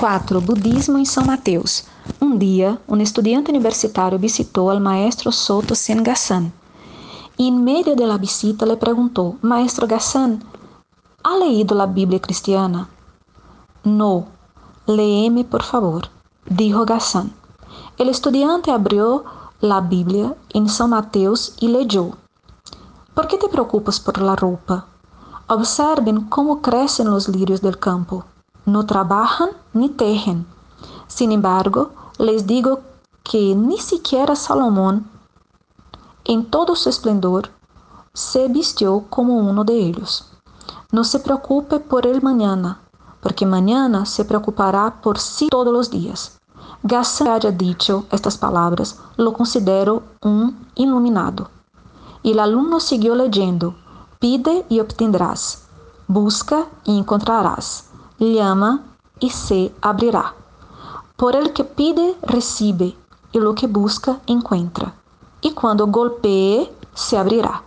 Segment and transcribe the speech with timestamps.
[0.00, 0.40] 4.
[0.40, 1.84] Budismo em São Mateus.
[2.22, 6.50] Um dia, um estudante universitário visitou al maestro Soto Sen Gassan.
[7.38, 10.42] En medio de la visita le preguntó, Maestro Gassan,
[11.22, 12.88] ¿ha leído la Biblia cristiana?
[13.84, 14.24] No,
[14.86, 16.08] léeme por favor,
[16.46, 17.34] dijo Gassan.
[17.98, 19.26] El estudiante abrió
[19.60, 22.16] la Biblia en São Mateus y leyó.
[23.12, 24.86] ¿Por qué te preocupas por la ropa?
[25.46, 28.24] Observen cómo crecen los lirios del campo
[28.70, 30.46] no trabajan ni tejen.
[31.08, 32.80] Sin embargo, les digo
[33.22, 35.10] que ni siquiera Salomón,
[36.24, 37.50] en todo su esplendor,
[38.12, 40.26] se vistió como uno de ellos.
[40.92, 42.80] No se preocupe por el mañana,
[43.20, 46.38] porque mañana se preocupará por sí todos los días.
[46.82, 51.50] Gassan haya dicho estas palabras, lo considero un iluminado.
[52.22, 53.74] Y el alumno siguió leyendo,
[54.18, 55.64] pide y obtendrás,
[56.06, 57.89] busca y encontrarás
[58.28, 58.82] llama
[59.20, 60.34] e se abrirá.
[61.16, 62.96] Por el que pide, recibe,
[63.32, 64.94] e lo que busca, encuentra.
[65.42, 67.62] E quando golpee, se abrirá.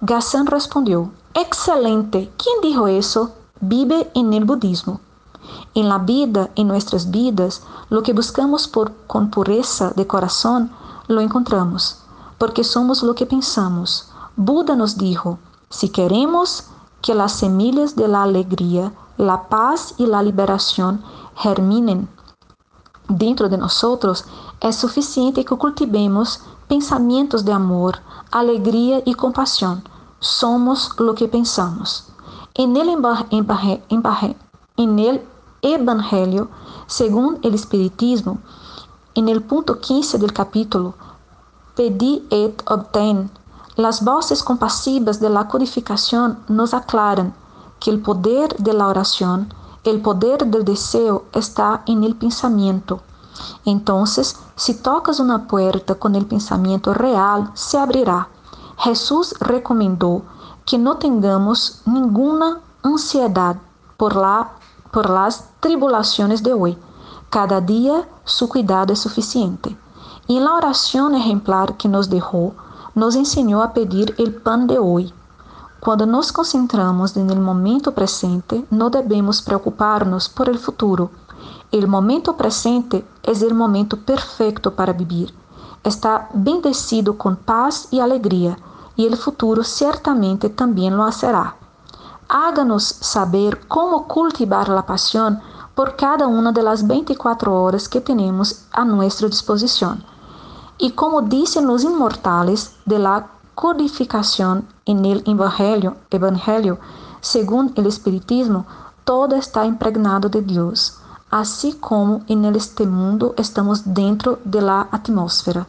[0.00, 2.30] Gassan respondeu: Excelente!
[2.38, 3.32] Quem dijo isso?
[3.60, 5.00] Vive en el budismo.
[5.74, 10.70] En la vida, en nuestras vidas, lo que buscamos por, con pureza de corazón,
[11.08, 11.98] lo encontramos,
[12.38, 14.10] porque somos lo que pensamos.
[14.36, 16.64] Buda nos dijo: si queremos
[17.02, 21.02] que las semillas de la alegría la paz y la liberación
[21.36, 22.08] germinen
[23.06, 24.24] dentro de nosotros,
[24.60, 28.00] é suficiente que cultivemos pensamentos de amor,
[28.32, 29.82] alegria e compaixão.
[30.20, 32.06] Somos lo que pensamos.
[32.54, 32.88] En el,
[34.78, 35.22] en el
[35.62, 36.48] Evangelio,
[36.86, 38.38] según el Espiritismo,
[39.14, 40.94] en el punto 15 del capítulo,
[41.76, 43.30] Pedi et obtén,
[43.76, 47.34] las voces compasivas de la codificación nos aclaran
[47.80, 49.52] que el poder de la oración,
[49.84, 53.00] el poder del deseo está en el pensamiento.
[53.64, 58.28] Entonces, si tocas una puerta con el pensamiento real, se abrirá.
[58.76, 60.22] Jesús recomendó
[60.66, 63.56] que no tengamos ninguna ansiedad
[63.96, 64.52] por, la,
[64.90, 66.78] por las tribulaciones de hoy.
[67.30, 69.74] Cada día su cuidado es suficiente.
[70.26, 72.52] Y en la oración ejemplar que nos dejó,
[72.94, 75.14] nos enseñó a pedir el pan de hoy
[75.80, 81.10] quando nos concentramos no momento presente, não devemos preocupar-nos por el futuro.
[81.72, 85.32] O momento presente é o momento perfeito para viver.
[85.82, 88.58] Está bendecido com paz e alegria,
[88.98, 91.54] e o futuro certamente também lo será.
[92.28, 95.40] Háganos saber como cultivar a paixão
[95.74, 99.96] por cada uma das 24 horas que temos a nossa disposição.
[100.78, 106.78] E como dizem os imortales de la codificación en el Evangelio, Evangelio,
[107.20, 108.64] según el Espiritismo,
[109.04, 110.96] todo está impregnado de Dios,
[111.30, 115.66] así como en este mundo estamos dentro de la atmósfera.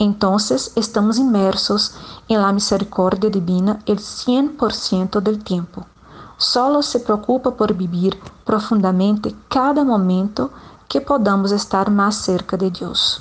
[0.00, 1.94] Entonces estamos inmersos
[2.26, 5.86] en la misericordia divina el 100% del tiempo.
[6.36, 10.50] Solo se preocupa por vivir profundamente cada momento
[10.88, 13.20] que podamos estar mais cerca de Deus.